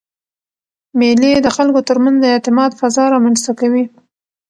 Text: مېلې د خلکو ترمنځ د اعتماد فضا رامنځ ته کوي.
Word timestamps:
مېلې 0.99 1.31
د 1.41 1.47
خلکو 1.55 1.79
ترمنځ 1.89 2.17
د 2.21 2.25
اعتماد 2.33 2.71
فضا 2.79 3.03
رامنځ 3.13 3.37
ته 3.45 3.51
کوي. 3.59 3.85